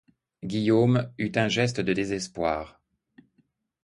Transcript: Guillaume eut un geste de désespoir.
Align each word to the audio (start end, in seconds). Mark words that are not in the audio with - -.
Guillaume 0.43 1.11
eut 1.19 1.33
un 1.35 1.47
geste 1.47 1.79
de 1.79 1.93
désespoir. 1.93 2.81